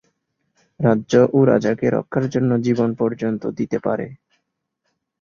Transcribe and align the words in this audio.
রাজ্য 0.79 1.13
ও 1.33 1.39
রাজাকে 1.45 1.85
রক্ষার 1.89 2.25
জন্যে 2.29 2.55
জীবন 2.59 2.89
পর্যন্ত 2.95 3.43
দিতে 3.59 3.77
পারে। 3.79 4.07